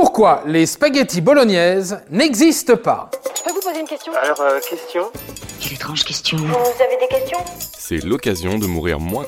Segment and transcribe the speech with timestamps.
[0.00, 5.10] Pourquoi les spaghettis bolognaises n'existent pas Je peux vous poser une question Alors, euh, question
[5.60, 6.36] Quelle étrange question.
[6.36, 7.38] Vous avez des questions
[7.76, 9.26] C'est l'occasion de mourir moins.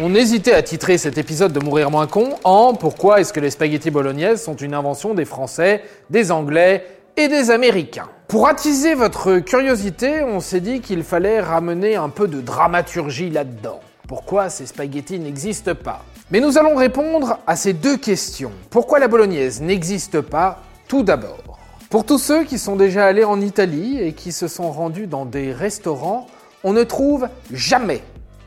[0.00, 3.50] On hésitait à titrer cet épisode de Mourir moins con en Pourquoi est-ce que les
[3.50, 6.84] spaghettis bolognaises sont une invention des Français, des Anglais
[7.16, 8.08] et des Américains?
[8.26, 13.78] Pour attiser votre curiosité, on s'est dit qu'il fallait ramener un peu de dramaturgie là-dedans.
[14.08, 16.02] Pourquoi ces spaghettis n'existent pas?
[16.30, 18.52] Mais nous allons répondre à ces deux questions.
[18.70, 21.58] Pourquoi la bolognaise n'existe pas tout d'abord?
[21.90, 25.26] Pour tous ceux qui sont déjà allés en Italie et qui se sont rendus dans
[25.26, 26.26] des restaurants,
[26.64, 28.00] on ne trouve jamais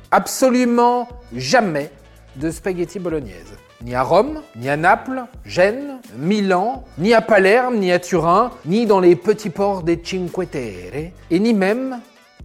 [0.09, 1.91] absolument jamais
[2.35, 3.53] de spaghetti bolognaise.
[3.83, 8.87] Ni à Rome, ni à Naples, Gênes, Milan, ni à Palerme, ni à Turin, ni
[8.87, 11.99] dans les petits ports des Cinque Terre, et ni même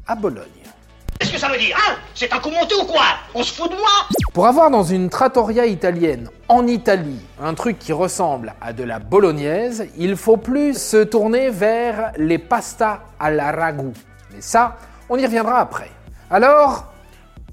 [0.06, 0.44] à Bologne.
[1.42, 3.02] Ça veut dire, hein C'est un coup ou quoi?
[3.34, 3.90] On se fout de moi?
[4.32, 9.00] Pour avoir dans une trattoria italienne en Italie un truc qui ressemble à de la
[9.00, 13.92] bolognaise, il faut plus se tourner vers les pastas à la ragout.
[14.32, 14.76] Mais ça,
[15.08, 15.90] on y reviendra après.
[16.30, 16.92] Alors,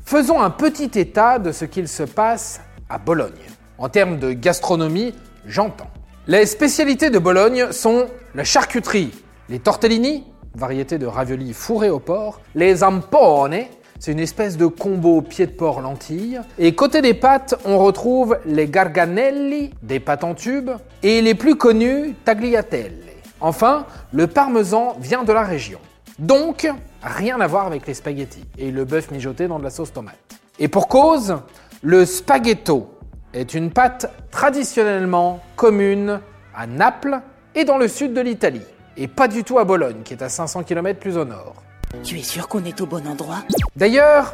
[0.06, 3.32] faisons un petit état de ce qu'il se passe à Bologne.
[3.80, 5.16] En termes de gastronomie,
[5.48, 5.90] j'entends.
[6.28, 9.10] Les spécialités de Bologne sont la charcuterie,
[9.50, 13.66] les tortellini, variété de raviolis fourrés au porc, les ampone,
[14.00, 16.40] c'est une espèce de combo pied de porc lentilles.
[16.58, 20.72] Et côté des pâtes, on retrouve les garganelli, des pâtes en tube,
[21.04, 22.98] et les plus connus, tagliatelle.
[23.42, 25.80] Enfin, le parmesan vient de la région.
[26.18, 26.70] Donc,
[27.04, 30.16] rien à voir avec les spaghettis et le bœuf mijoté dans de la sauce tomate.
[30.60, 31.38] Et pour cause,
[31.82, 32.90] le spaghetto
[33.34, 36.20] est une pâte traditionnellement commune
[36.56, 37.20] à Naples
[37.56, 38.66] et dans le sud de l'Italie,
[38.98, 41.56] et pas du tout à Bologne, qui est à 500 km plus au nord.
[42.04, 43.44] Tu es sûr qu'on est au bon endroit?
[43.76, 44.34] D'ailleurs,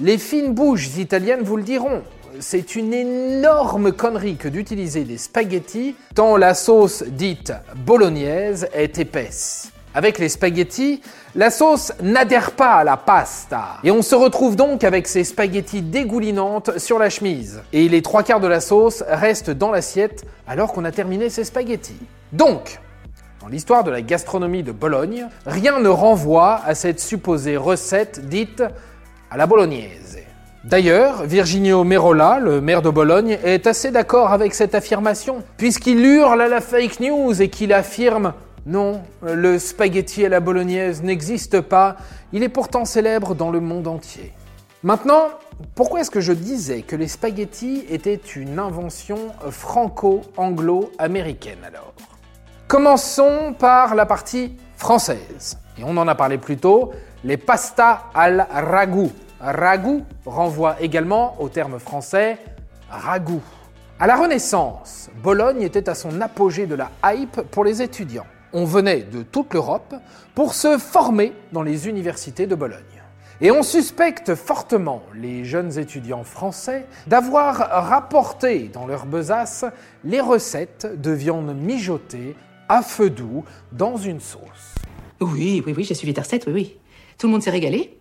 [0.00, 2.02] les fines bouches italiennes vous le diront.
[2.40, 9.70] C'est une énorme connerie que d'utiliser des spaghettis tant la sauce dite bolognaise est épaisse.
[9.94, 11.00] Avec les spaghettis,
[11.36, 13.78] la sauce n'adhère pas à la pasta.
[13.84, 17.62] Et on se retrouve donc avec ces spaghettis dégoulinantes sur la chemise.
[17.72, 21.44] Et les trois quarts de la sauce restent dans l'assiette alors qu'on a terminé ses
[21.44, 22.00] spaghettis.
[22.32, 22.80] Donc,
[23.44, 28.64] dans l'histoire de la gastronomie de Bologne, rien ne renvoie à cette supposée recette dite
[29.30, 30.20] à la bolognaise.
[30.64, 36.40] D'ailleurs, Virginio Merola, le maire de Bologne, est assez d'accord avec cette affirmation, puisqu'il hurle
[36.40, 38.32] à la fake news et qu'il affirme
[38.64, 41.98] non, le spaghetti à la bolognaise n'existe pas,
[42.32, 44.32] il est pourtant célèbre dans le monde entier.
[44.82, 45.24] Maintenant,
[45.74, 49.18] pourquoi est-ce que je disais que les spaghettis étaient une invention
[49.50, 51.92] franco-anglo-américaine alors?
[52.66, 55.58] Commençons par la partie française.
[55.78, 56.92] Et on en a parlé plus tôt,
[57.22, 59.12] les pastas al ragout.
[59.38, 62.38] Ragout renvoie également au terme français
[62.88, 63.42] ragout.
[64.00, 68.26] À la Renaissance, Bologne était à son apogée de la hype pour les étudiants.
[68.54, 69.94] On venait de toute l'Europe
[70.34, 72.80] pour se former dans les universités de Bologne.
[73.42, 77.56] Et on suspecte fortement les jeunes étudiants français d'avoir
[77.88, 79.66] rapporté dans leur besace
[80.04, 82.36] les recettes de viande mijotée
[82.68, 84.74] à feu doux dans une sauce.
[85.20, 86.76] Oui, oui, oui, j'ai suivi ta recette, oui, oui.
[87.18, 87.98] Tout le monde s'est régalé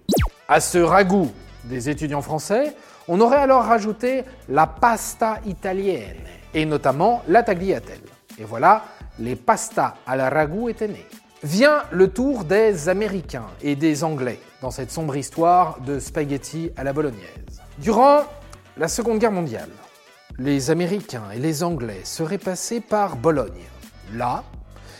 [0.47, 1.31] À ce ragoût
[1.65, 2.75] des étudiants français,
[3.07, 6.17] on aurait alors rajouté la pasta italienne,
[6.53, 8.01] et notamment la tagliatelle.
[8.39, 8.83] Et voilà,
[9.19, 11.05] les pastas à la ragoût étaient nés.
[11.43, 16.83] Vient le tour des Américains et des Anglais dans cette sombre histoire de spaghetti à
[16.83, 17.61] la bolognaise.
[17.79, 18.21] Durant
[18.77, 19.69] la Seconde Guerre mondiale,
[20.39, 23.51] les Américains et les Anglais seraient passés par Bologne.
[24.13, 24.43] Là,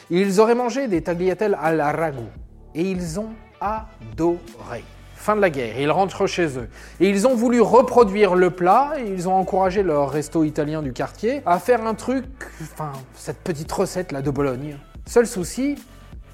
[0.10, 2.30] ils auraient mangé des tagliatelles à la ragoût
[2.76, 4.84] et ils ont adoré.
[5.16, 6.68] Fin de la guerre, ils rentrent chez eux.
[7.00, 10.92] Et ils ont voulu reproduire le plat et ils ont encouragé leur resto italien du
[10.92, 12.26] quartier à faire un truc,
[12.62, 14.78] enfin, cette petite recette là de Bologne.
[15.06, 15.76] Seul souci,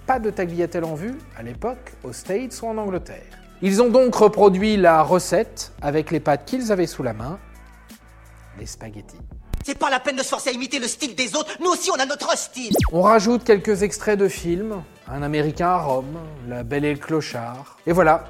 [0.08, 3.22] pas de tagliatelle en vue à l'époque aux States ou en Angleterre.
[3.62, 7.38] Ils ont donc reproduit la recette avec les pâtes qu'ils avaient sous la main,
[8.58, 9.20] les spaghettis.
[9.70, 11.92] C'est pas la peine de se forcer à imiter le style des autres, nous aussi
[11.92, 16.18] on a notre style On rajoute quelques extraits de films, Un Américain à Rome,
[16.48, 17.78] La Belle et le Clochard.
[17.86, 18.24] Et voilà,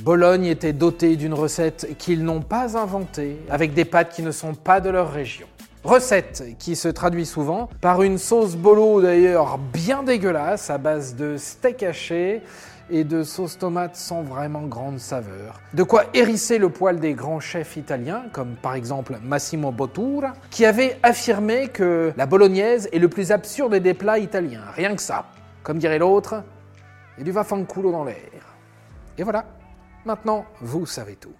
[0.00, 4.52] Bologne était dotée d'une recette qu'ils n'ont pas inventée, avec des pâtes qui ne sont
[4.52, 5.46] pas de leur région.
[5.82, 11.38] Recette qui se traduit souvent par une sauce bolo d'ailleurs bien dégueulasse à base de
[11.38, 12.42] steak haché
[12.92, 15.58] et de sauce tomate sans vraiment grande saveur.
[15.72, 20.66] De quoi hérisser le poil des grands chefs italiens, comme par exemple Massimo Bottura, qui
[20.66, 24.64] avait affirmé que la bolognaise est le plus absurde des plats italiens.
[24.76, 25.24] Rien que ça.
[25.62, 26.44] Comme dirait l'autre,
[27.16, 28.56] il y a du vafanculo dans l'air.
[29.16, 29.46] Et voilà.
[30.04, 31.32] Maintenant, vous savez tout.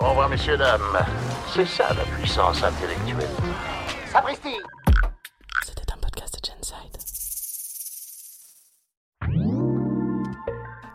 [0.00, 0.80] Au revoir, messieurs, dames.
[1.54, 3.28] C'est ça la puissance intellectuelle.
[4.12, 4.56] Sapristi
[5.64, 6.95] C'était un podcast de Genside.